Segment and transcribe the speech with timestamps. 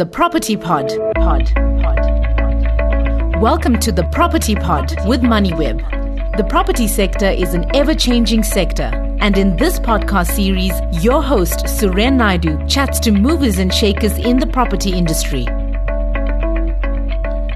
[0.00, 0.88] The Property Pod.
[1.16, 1.52] Pod.
[1.54, 2.00] Pod.
[3.38, 6.38] Welcome to the Property Pod with MoneyWeb.
[6.38, 8.90] The property sector is an ever changing sector.
[9.20, 10.72] And in this podcast series,
[11.04, 15.44] your host, Suren Naidu, chats to movers and shakers in the property industry.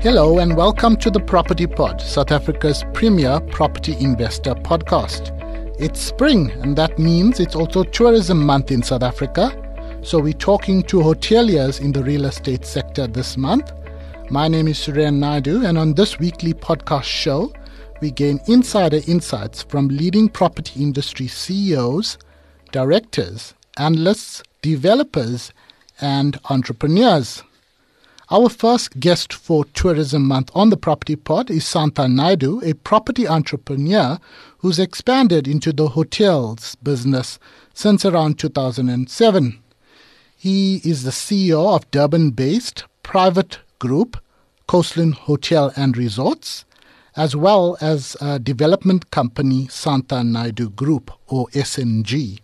[0.03, 5.31] Hello, and welcome to the Property Pod, South Africa's premier property investor podcast.
[5.81, 9.64] It's spring, and that means it's also tourism month in South Africa.
[10.05, 13.73] So we're talking to hoteliers in the real estate sector this month.
[14.29, 17.54] My name is Suren Naidu, and on this weekly podcast show,
[18.03, 22.18] we gain insider insights from leading property industry CEOs,
[22.71, 25.54] directors, analysts, developers,
[26.03, 27.43] and entrepreneurs.
[28.31, 33.27] Our first guest for Tourism Month on the Property Pod is Saantha Naidu, a property
[33.27, 34.19] entrepreneur
[34.59, 37.39] who's expanded into the hotels business
[37.73, 39.64] since around 2007.
[40.44, 44.19] He is the CEO of Durban based private group
[44.67, 46.67] Coastland Hotel and Resorts,
[47.17, 52.41] as well as a development company Saantha Naidu Group or SNG.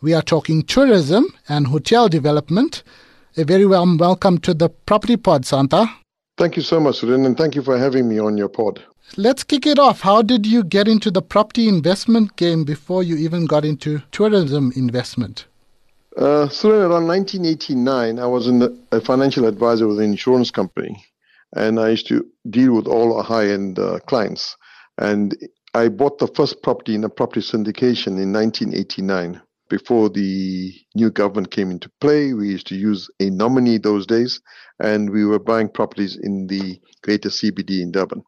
[0.00, 2.84] We are talking tourism and hotel development.
[3.36, 5.92] A very warm welcome to the Property Pod, Saantha.
[6.38, 8.80] Thank you so much, Rin, and thank you for having me on your pod.
[9.16, 10.02] Let's kick it off.
[10.02, 14.72] How did you get into the property investment game before you even got into tourism
[14.76, 15.46] investment?
[16.16, 21.04] Uh, so around 1989, I was the, a financial advisor with an insurance company,
[21.54, 24.56] and I used to deal with all our high-end uh, clients.
[24.98, 25.36] And
[25.72, 29.40] I bought the first property in a property syndication in 1989.
[29.68, 34.40] Before the new government came into play, we used to use a nominee those days,
[34.80, 38.24] and we were buying properties in the greater CBD in Durban.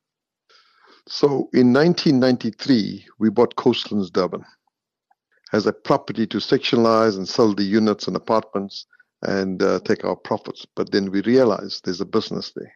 [1.08, 4.44] So in 1993, we bought Coastlands Durban
[5.52, 8.86] as a property to sectionalize and sell the units and apartments
[9.22, 10.66] and uh, take our profits.
[10.74, 12.72] But then we realized there's a business there.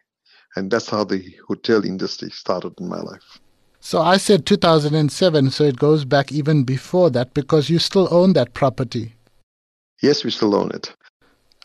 [0.55, 3.39] And that's how the hotel industry started in my life.
[3.79, 8.33] So I said 2007, so it goes back even before that because you still own
[8.33, 9.15] that property.
[10.01, 10.93] Yes, we still own it.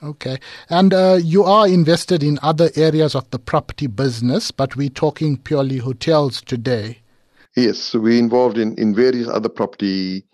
[0.03, 0.39] Okay.
[0.69, 5.37] And uh, you are invested in other areas of the property business, but we're talking
[5.37, 6.99] purely hotels today.
[7.57, 10.25] Yes, so we're involved in, in various other property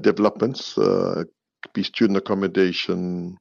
[0.00, 1.24] developments, uh,
[1.72, 3.36] be student accommodation,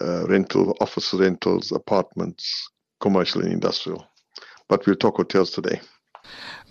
[0.00, 2.68] uh, rental, office rentals, apartments,
[3.00, 4.04] commercial and industrial.
[4.68, 5.80] But we'll talk hotels today.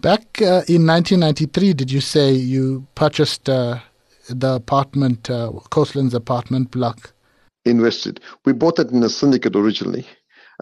[0.01, 3.79] Back uh, in 1993, did you say you purchased uh,
[4.29, 7.13] the apartment, uh, Coastlands apartment block?
[7.65, 8.19] Invested.
[8.45, 10.05] We bought it in a syndicate originally,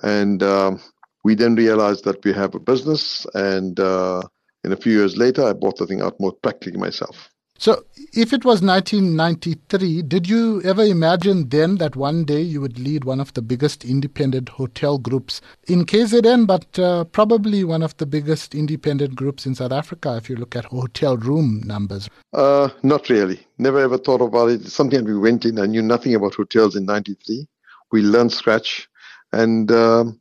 [0.04, 0.82] and um,
[1.24, 3.26] we then realized that we have a business.
[3.34, 7.32] And in a few years later, I bought the thing out more practically myself.
[7.62, 12.80] So, if it was 1993, did you ever imagine then that one day you would
[12.80, 17.96] lead one of the biggest independent hotel groups in KZN, but uh, probably one of
[17.98, 22.10] the biggest independent groups in South Africa if you look at hotel room numbers?
[22.34, 23.46] Uh, not really.
[23.60, 24.66] Never ever thought about it.
[24.66, 27.46] Something we went in, I knew nothing about hotels in 93.
[27.92, 28.90] We learned scratch.
[29.34, 30.20] And um,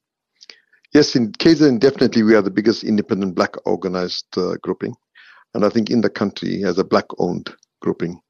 [0.92, 4.94] yes, in KZN, definitely we are the biggest independent black organized uh, grouping.
[5.54, 7.50] And I think in the country, as a black owned
[7.80, 8.20] grouping,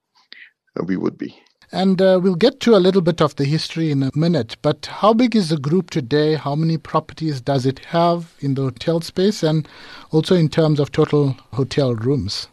[0.78, 1.36] uh, we would be.
[1.72, 4.56] And uh, we'll get to a little bit of the history in a minute.
[4.60, 6.34] But how big is the group today?
[6.34, 9.44] How many properties does it have in the hotel space?
[9.44, 9.68] And
[10.10, 12.48] also in terms of total hotel rooms?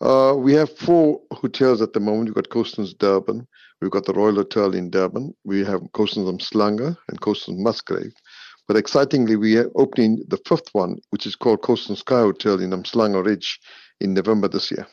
[0.00, 2.28] Uh, we have four hotels at the moment.
[2.28, 3.46] We've got Coastlands Durban.
[3.80, 5.34] We've got the Royal Hotel in Durban.
[5.44, 8.14] We have Coastlands Umhlanga and Coastlands Musgrave.
[8.66, 12.70] But excitingly, we are opening the fifth one, which is called Coastal Sky Hotel in
[12.70, 13.60] Umhlanga Ridge
[14.00, 14.86] in November this year.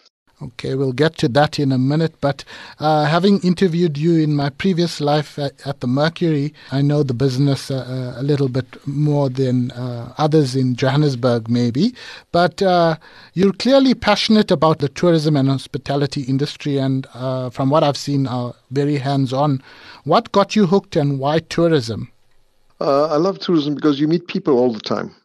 [0.44, 2.16] Okay, we'll get to that in a minute.
[2.20, 2.44] But
[2.80, 7.14] uh, having interviewed you in my previous life at, at the Mercury, I know the
[7.14, 11.94] business uh, a little bit more than uh, others in Johannesburg, maybe.
[12.32, 12.96] But uh,
[13.36, 18.26] you're clearly passionate about the tourism and hospitality industry, and uh, from what I've seen,
[18.26, 19.62] are very hands on.
[20.06, 22.12] What got you hooked, and why tourism?
[22.82, 25.16] Uh, I love tourism because you meet people all the time.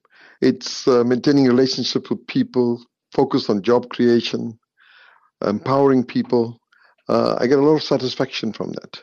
[0.43, 4.59] It's uh, maintaining relationships with people, focused on job creation,
[5.43, 6.61] empowering people.
[7.09, 9.03] Uh, I get a lot of satisfaction from that.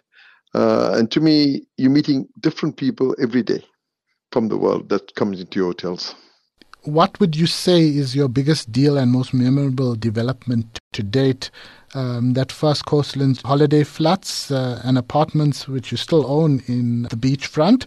[0.54, 3.66] Uh, and to me, you're meeting different people every day
[4.32, 6.14] from the world that comes into your hotels.
[6.84, 11.50] What would you say is your biggest deal and most memorable development to date
[11.94, 17.16] um, that first Coastlands holiday flats uh, and apartments which you still own in the
[17.16, 17.86] beachfront.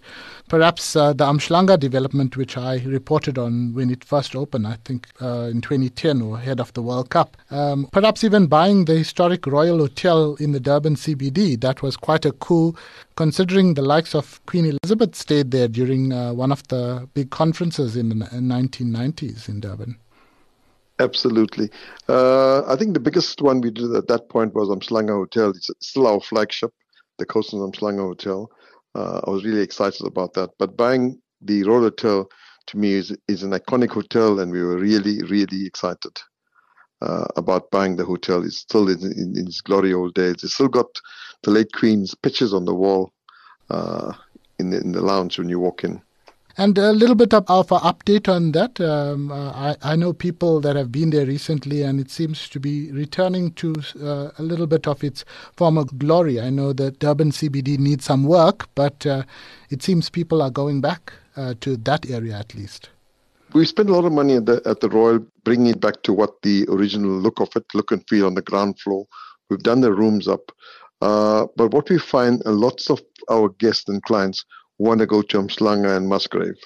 [0.48, 5.08] Perhaps uh, the Umhlanga development, which I reported on when it first opened, I think
[5.20, 7.36] uh, in 2010 or ahead of the World Cup.
[7.50, 11.60] Um, perhaps even buying the historic Royal Hotel in the Durban CBD.
[11.60, 12.74] That was quite a coup,
[13.16, 17.96] considering the likes of Queen Elizabeth stayed there during uh, one of the big conferences
[17.96, 19.98] in the 1990s in Durban.
[20.98, 21.70] Absolutely.
[22.08, 25.50] Uh, I think the biggest one we did at that point was Umhlanga Hotel.
[25.50, 26.72] It's still our flagship,
[27.18, 28.50] the Coastlands Umhlanga Hotel.
[28.94, 30.50] Uh, I was really excited about that.
[30.58, 32.28] But buying the Royal Hotel
[32.68, 36.18] to me is, is an iconic hotel, and we were really, really excited
[37.02, 38.42] uh, about buying the hotel.
[38.42, 40.42] It's still in, in, in, its glory old days.
[40.42, 40.86] It's still got
[41.42, 43.12] the late Queen's pictures on the wall
[43.68, 44.12] uh,
[44.58, 46.00] in, the, in the lounge when you walk in.
[46.58, 48.80] And a little bit of, of an update on that.
[48.80, 52.58] Um, uh, I, I, know people that have been there recently, and it seems to
[52.58, 56.40] be returning to uh, a little bit of its former glory.
[56.40, 59.24] I know that Durban CBD needs some work, but uh,
[59.68, 62.88] it seems people are going back uh, to that area at least.
[63.52, 66.14] We spent a lot of money at the at the Royal, bringing it back to
[66.14, 69.06] what the original look of it, look and feel on the ground floor.
[69.50, 70.50] We've done the rooms up,
[71.02, 74.44] uh, but what we find, lots of our guests and clients
[74.78, 76.58] want to go to Umhlanga and Musgrave.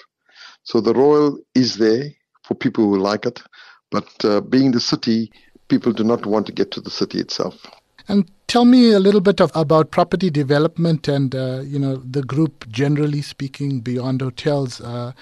[0.63, 2.05] So the Royal is there
[2.43, 3.41] for people who like it,
[3.89, 5.31] but uh, being the city,
[5.67, 7.65] people do not want to get to the city itself.
[8.07, 12.23] And tell me a little bit of, about property development and uh, you know the
[12.23, 14.81] group generally speaking beyond hotels.
[14.81, 15.13] Uh,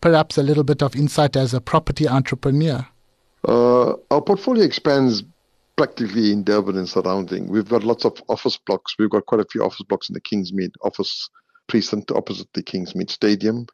[0.00, 2.86] perhaps a little bit of insight as a property entrepreneur.
[3.46, 5.22] Uh, our portfolio expands
[5.76, 7.48] practically in Durban and surrounding.
[7.48, 8.94] We've got lots of office blocks.
[8.98, 11.28] We've got quite a few office blocks in the Kingsmead office
[11.66, 13.66] precinct opposite the Kingsmead Stadium.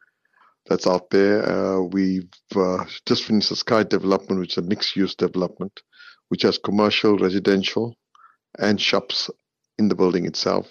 [0.67, 1.43] That's out there.
[1.47, 5.81] Uh, we've uh, just finished the Sky development, which is a mixed use development,
[6.29, 7.95] which has commercial, residential,
[8.59, 9.29] and shops
[9.79, 10.67] in the building itself.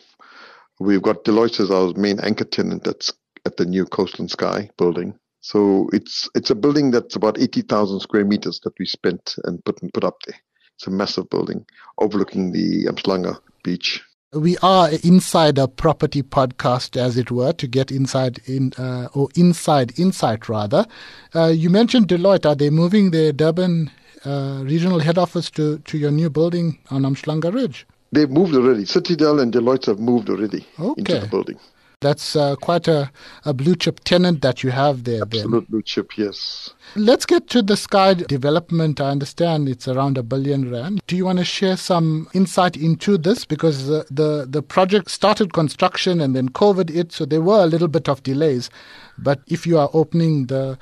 [0.79, 3.13] We've got Deloitte as our main anchor tenant that's
[3.45, 5.19] at the new Coastland Sky building.
[5.41, 9.81] So it's it's a building that's about 80,000 square meters that we spent and put
[9.93, 10.39] put up there.
[10.77, 11.67] It's a massive building
[11.99, 17.91] overlooking the Umhlanga beach we are inside a property podcast, as it were, to get
[17.91, 20.87] inside in uh, or inside insight rather.
[21.35, 22.47] Uh, you mentioned Deloitte.
[22.47, 23.91] Are they moving their Durban
[24.25, 27.87] uh, regional head office to, to your new building on Umhlanga Ridge?
[28.13, 28.85] They've moved already.
[28.85, 30.99] Citadel and Deloitte have moved already okay.
[30.99, 31.59] into the building.
[32.01, 33.11] That's uh, quite a,
[33.45, 35.21] a blue chip tenant that you have there.
[35.21, 35.67] Absolute then.
[35.69, 36.71] blue chip, yes.
[36.97, 39.03] Let's get to the Sky development.
[39.03, 41.03] I understand it's around a billion rand.
[41.07, 43.45] Do you want to share some insight into this?
[43.45, 47.67] Because the, the, the project started construction and then COVID hit, so there were a
[47.67, 48.71] little bit of delays.
[49.19, 50.79] But if you are opening the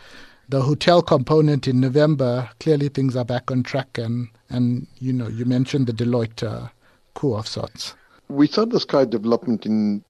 [0.51, 3.99] the hotel component in November, clearly things are back on track.
[3.99, 6.69] And, and you know, you mentioned the Deloitte uh,
[7.15, 7.95] coup of sorts.
[8.29, 10.03] We started the Sky development in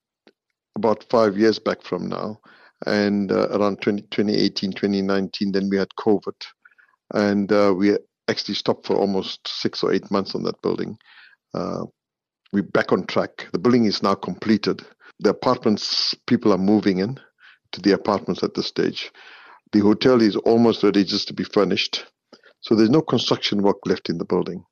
[0.78, 2.40] about five years back from now.
[2.86, 6.34] And uh, around 20, 2018, 2019, then we had COVID.
[7.12, 7.96] And uh, we
[8.28, 10.96] actually stopped for almost six or eight months on that building.
[11.54, 11.84] Uh,
[12.52, 13.48] we're back on track.
[13.52, 14.82] The building is now completed.
[15.20, 17.18] The apartments, people are moving in
[17.72, 19.10] to the apartments at this stage.
[19.72, 22.06] The hotel is almost ready just to be furnished.
[22.60, 24.64] So there's no construction work left in the building.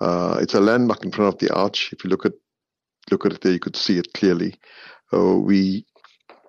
[0.00, 1.92] Uh, it's a landmark in front of the arch.
[1.92, 2.32] If you look at
[3.10, 4.54] look at it there, you could see it clearly.
[5.12, 5.84] Uh, we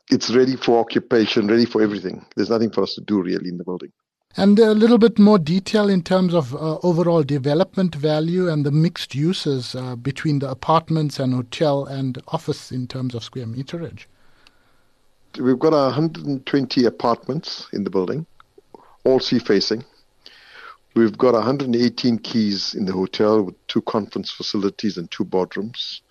[0.10, 2.26] it's ready for occupation, ready for everything.
[2.36, 3.92] There's nothing for us to do really in the building.
[4.36, 8.72] And a little bit more detail in terms of uh, overall development value and the
[8.72, 14.06] mixed uses uh, between the apartments and hotel and office in terms of square meterage.
[15.40, 18.26] We've got 120 apartments in the building,
[19.04, 19.84] all sea facing.
[20.96, 26.02] We've got 118 keys in the hotel with two conference facilities and two boardrooms.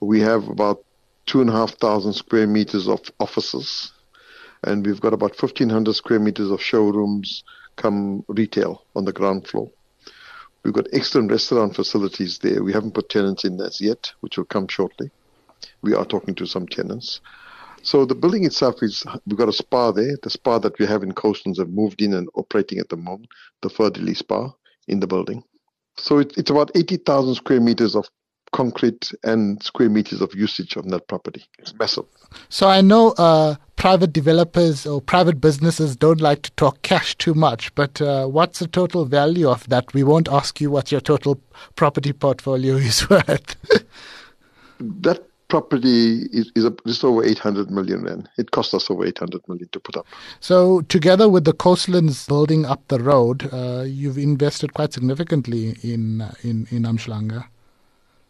[0.00, 0.84] We have about
[1.26, 3.92] two and a half thousand square meters of offices,
[4.62, 7.44] and we've got about 1,500 square meters of showrooms
[7.76, 9.70] come retail on the ground floor.
[10.62, 12.62] We've got excellent restaurant facilities there.
[12.62, 15.10] We haven't put tenants in as yet, which will come shortly.
[15.82, 17.20] We are talking to some tenants.
[17.82, 20.16] So the building itself is, we've got a spa there.
[20.22, 23.28] The spa that we have in Coastlands have moved in and operating at the moment,
[23.60, 24.52] the Ferdily Spa
[24.88, 25.44] in the building.
[25.98, 28.08] So it, it's about 80,000 square meters of
[28.54, 31.44] concrete and square meters of usage on that property.
[31.58, 32.04] It's massive.
[32.48, 37.34] So I know uh, private developers or private businesses don't like to talk cash too
[37.34, 39.92] much, but uh, what's the total value of that?
[39.92, 41.40] We won't ask you what your total
[41.74, 43.56] property portfolio is worth.
[44.78, 48.28] that property is, is a, just over 800 million rand.
[48.38, 50.06] It cost us over 800 million to put up.
[50.38, 56.24] So, together with the coastlands building up the road, uh, you've invested quite significantly in
[56.42, 57.46] in in Umhlanga.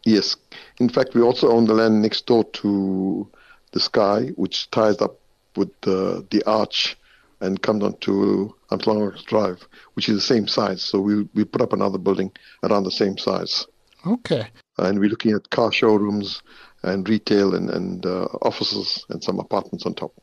[0.05, 0.37] Yes.
[0.77, 3.27] In fact, we also own the land next door to
[3.71, 5.19] the sky, which ties up
[5.55, 6.95] with the, the arch
[7.41, 10.81] and comes onto Umhlanga Drive, which is the same size.
[10.81, 12.31] So we we put up another building
[12.63, 13.65] around the same size.
[14.05, 14.47] Okay.
[14.77, 16.41] And we're looking at car showrooms
[16.83, 20.13] and retail and, and uh, offices and some apartments on top.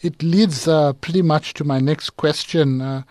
[0.00, 2.80] It leads uh, pretty much to my next question.
[2.80, 3.02] Uh,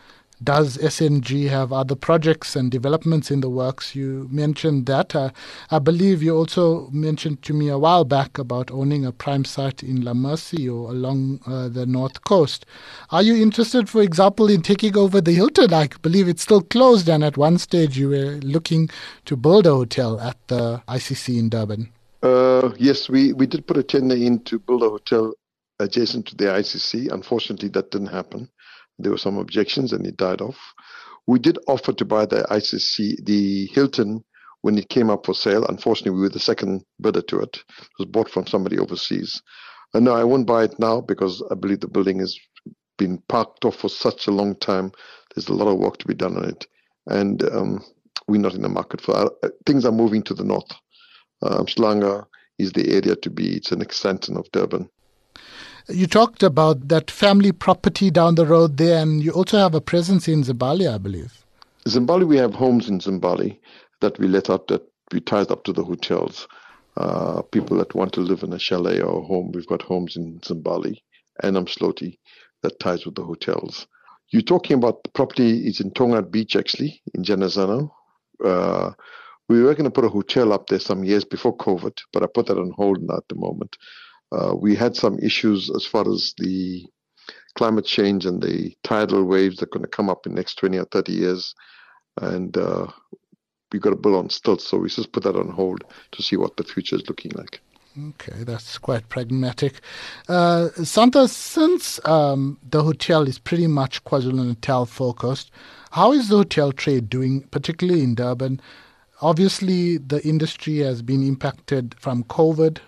[0.43, 3.95] does SNG have other projects and developments in the works?
[3.95, 5.15] You mentioned that.
[5.15, 5.29] Uh,
[5.69, 9.83] I believe you also mentioned to me a while back about owning a prime site
[9.83, 12.65] in La Mercy or along uh, the north coast.
[13.11, 15.73] Are you interested, for example, in taking over the Hilton?
[15.73, 18.89] I believe it's still closed, and at one stage you were looking
[19.25, 21.91] to build a hotel at the ICC in Durban.
[22.23, 25.33] Uh, yes, we, we did put a tender in to build a hotel
[25.79, 27.11] adjacent to the ICC.
[27.11, 28.49] Unfortunately, that didn't happen.
[28.99, 30.57] There were some objections and it died off.
[31.27, 34.23] We did offer to buy the ICC, the Hilton,
[34.61, 35.65] when it came up for sale.
[35.65, 37.57] Unfortunately, we were the second bidder to it.
[37.79, 39.41] It was bought from somebody overseas.
[39.93, 42.37] And no, I won't buy it now because I believe the building has
[42.97, 44.91] been parked off for such a long time.
[45.33, 46.67] There's a lot of work to be done on it.
[47.07, 47.83] And um,
[48.27, 50.71] we're not in the market for uh, things are moving to the north.
[51.43, 52.25] Umhlanga
[52.59, 53.55] is the area to be.
[53.55, 54.89] It's an extension of Durban.
[55.93, 59.81] You talked about that family property down the road there, and you also have a
[59.81, 61.45] presence in Zimbali, I believe.
[61.87, 63.57] Zimbali, we have homes in Zimbali
[63.99, 66.47] that we let out that we tied up to the hotels.
[66.97, 70.15] Uh, people that want to live in a chalet or a home, we've got homes
[70.15, 70.97] in Zimbali
[71.43, 72.17] and Umdloti
[72.63, 73.87] that ties with the hotels.
[74.29, 77.91] You're talking about the property is in Tonga Beach, actually, in Janazano.
[78.43, 78.91] Uh,
[79.49, 82.27] we were going to put a hotel up there some years before COVID, but I
[82.27, 83.77] put that on hold now at the moment.
[84.31, 86.85] Uh, we had some issues as far as the
[87.55, 90.55] climate change and the tidal waves that are going to come up in the next
[90.55, 91.55] 20 or 30 years.
[92.21, 92.87] And uh,
[93.71, 96.35] we got a bill on stilts, so we just put that on hold to see
[96.35, 97.61] what the future is looking like.
[97.97, 99.81] Okay, that's quite pragmatic.
[100.29, 105.51] Uh, Saantha, since um, the hotel is pretty much KwaZulu Natal focused,
[105.91, 108.61] how is the hotel trade doing, particularly in Durban?
[109.21, 112.79] Obviously, the industry has been impacted from COVID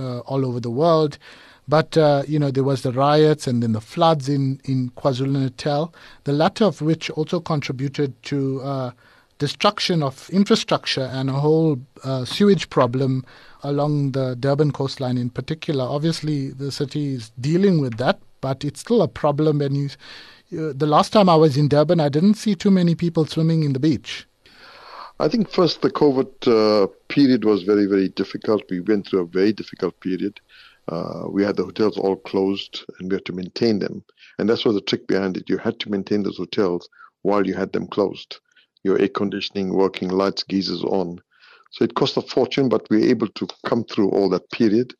[0.00, 1.18] uh, all over the world.
[1.66, 5.92] But, uh, you know, there was the riots and then the floods in, in KwaZulu-Natal,
[6.24, 8.90] the latter of which also contributed to uh,
[9.38, 13.24] destruction of infrastructure and a whole uh, sewage problem
[13.62, 15.84] along the Durban coastline in particular.
[15.84, 19.60] Obviously, the city is dealing with that, but it's still a problem.
[19.60, 19.88] And you,
[20.68, 23.62] uh, the last time I was in Durban, I didn't see too many people swimming
[23.62, 24.27] in the beach.
[25.20, 28.62] I think first the COVID uh, period was very, very difficult.
[28.70, 30.40] We went through a very difficult period.
[30.86, 34.04] Uh, we had the hotels all closed and we had to maintain them.
[34.38, 35.48] And that's was the trick behind it.
[35.48, 36.88] You had to maintain those hotels
[37.22, 38.38] while you had them closed.
[38.84, 41.18] Your air conditioning working, lights, geysers on.
[41.72, 44.94] So it cost a fortune, but we were able to come through all that period.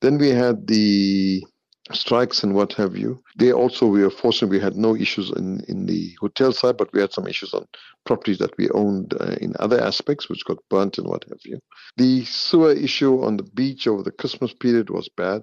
[0.00, 1.44] Then we had the
[1.92, 3.22] strikes and what have you.
[3.36, 6.92] They also, we were fortunate we had no issues in, in the hotel side, but
[6.92, 7.66] we had some issues on
[8.06, 11.58] properties that we owned uh, in other aspects, which got burnt and what have you.
[11.96, 15.42] The sewer issue on the beach over the Christmas period was bad.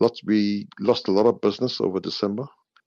[0.00, 2.46] Lots, we lost a lot of business over December.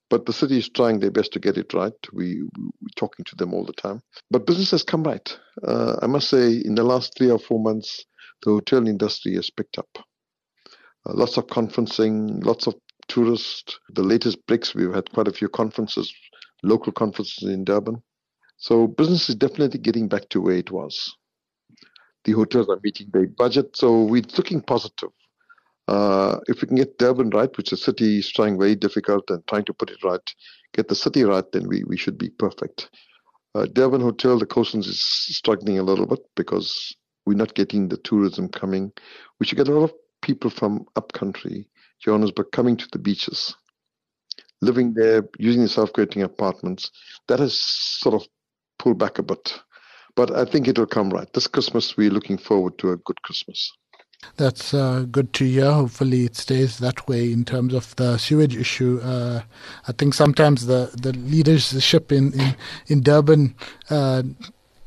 [0.09, 1.91] But the city is trying their best to get it right.
[2.13, 4.01] We, we're talking to them all the time.
[4.31, 5.37] But business has come right.
[5.61, 8.05] Uh, I must say, in the last three or four months,
[8.43, 9.89] the hotel industry has picked up.
[9.97, 12.75] Uh, lots of conferencing, lots of
[13.07, 13.79] tourists.
[13.89, 16.13] The latest BRICS, we've had quite a few conferences,
[16.63, 18.01] local conferences in Durban.
[18.57, 21.15] So business is definitely getting back to where it was.
[22.23, 25.09] The hotels are meeting their budget, so we're looking positive.
[25.87, 29.45] Uh, if we can get Durban right, which the city is trying very difficult and
[29.47, 30.33] trying to put it right,
[30.73, 32.89] get the city right, then we, we should be perfect.
[33.55, 36.95] Uh, Durban Hotel, the Coastlands is struggling a little bit because
[37.25, 38.91] we're not getting the tourism coming.
[39.39, 41.69] We should get a lot of people from upcountry
[42.03, 43.55] Johannesburg coming to the beaches,
[44.61, 46.91] living there, using the self-catering apartments.
[47.27, 48.27] That has sort of
[48.79, 49.59] pulled back a bit.
[50.15, 51.31] But I think it will come right.
[51.33, 53.71] This Christmas, we're looking forward to a good Christmas.
[54.37, 55.71] That's uh, good to hear.
[55.71, 58.99] Hopefully, it stays that way in terms of the sewage issue.
[59.03, 59.41] Uh,
[59.87, 62.55] I think sometimes the, the leadership in, in,
[62.87, 63.53] in Durban
[63.91, 64.23] uh,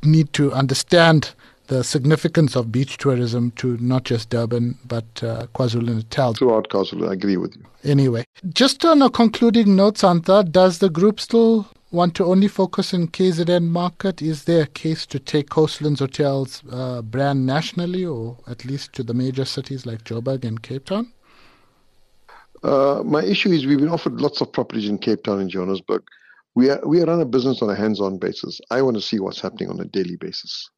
[0.03, 1.35] need to understand
[1.71, 6.35] the significance of beach tourism to not just Durban but uh, KwaZulu Natal.
[6.35, 7.65] Throughout KwaZulu, I agree with you.
[7.85, 12.93] Anyway, just on a concluding note, Saantha, does the group still want to only focus
[12.93, 14.21] on KZN market?
[14.21, 19.05] Is there a case to take Coastlands Hotels uh, brand nationally or at least to
[19.05, 21.13] the major cities like Joburg and Cape Town?
[22.65, 26.03] Uh, my issue is we've been offered lots of properties in Cape Town and Johannesburg.
[26.57, 28.61] We are, we run a business on a hands-on basis.
[28.73, 30.69] I want to see what's happening on a daily basis.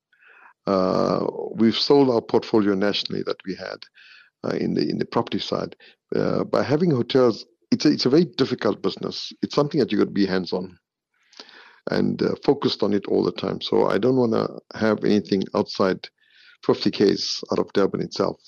[0.66, 3.78] Uh, we've sold our portfolio nationally that we had
[4.44, 5.74] uh, in the in the property side.
[6.14, 9.32] Uh, by having hotels, it's a, it's a very difficult business.
[9.42, 10.78] It's something that you got to be hands-on
[11.90, 13.60] and uh, focused on it all the time.
[13.60, 16.08] So I don't want to have anything outside
[16.64, 18.38] 50 k's out of Durban itself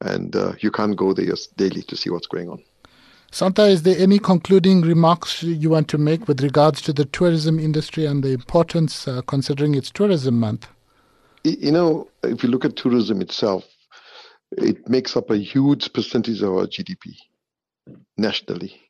[0.00, 2.62] and uh, you can't go there daily to see what's going on.
[3.30, 7.58] Saantha, is there any concluding remarks you want to make with regards to the tourism
[7.58, 10.68] industry and the importance, considering it's Tourism Month?
[11.44, 13.64] You know, if you look at tourism itself,
[14.52, 17.16] it makes up a huge percentage of our GDP
[18.16, 18.80] nationally.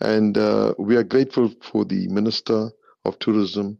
[0.00, 2.70] And uh, we are grateful for the Minister
[3.04, 3.78] of Tourism,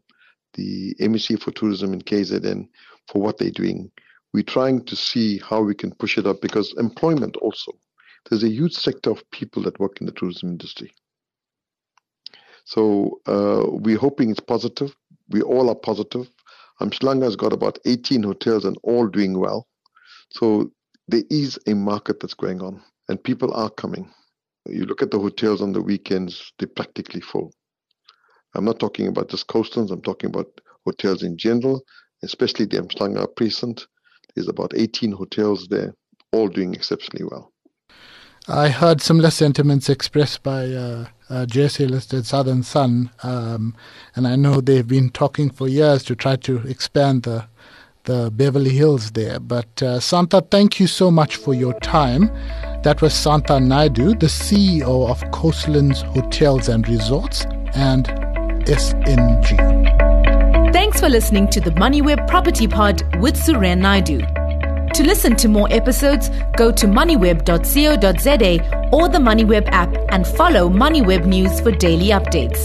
[0.53, 2.67] the MEC for Tourism in KZN,
[3.07, 3.91] for what they're doing
[4.33, 7.73] we're trying to see how we can push it up because employment also.
[8.29, 10.93] There's a huge sector of people that work in the tourism industry.
[12.65, 14.95] So uh, we're hoping it's positive.
[15.29, 16.29] We all are positive.
[16.81, 19.67] Umhlanga has got about 18 hotels and all doing well.
[20.31, 20.71] So
[21.07, 24.09] there is a market that's going on and people are coming.
[24.67, 27.51] You look at the hotels on the weekends, they're practically full.
[28.55, 30.47] I'm not talking about just coastlands, I'm talking about
[30.85, 31.81] hotels in general,
[32.23, 33.87] especially the Umhlanga precinct.
[34.35, 35.93] There's about 18 hotels there,
[36.31, 37.51] all doing exceptionally well.
[38.47, 43.73] I heard similar sentiments expressed by uh, uh, JSE listed Southern Sun, um,
[44.15, 47.45] and I know they've been talking for years to try to expand the
[48.05, 49.39] the Beverly Hills there.
[49.39, 52.31] But uh, Saantha, thank you so much for your time.
[52.83, 57.45] That was Saantha Naidu, the CEO of Coastlands Hotels and Resorts
[57.75, 58.07] and
[58.65, 59.53] SNG.
[60.73, 64.40] Thanks for listening to the MoneyWeb Property Pod with Suren Naidu.
[64.95, 71.25] To listen to more episodes, go to moneyweb.co.za or the MoneyWeb app and follow MoneyWeb
[71.25, 72.59] News for daily updates.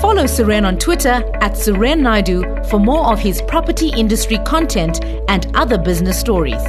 [0.00, 5.50] Follow Suren on Twitter at Suren Naidu for more of his property industry content and
[5.56, 6.62] other business stories.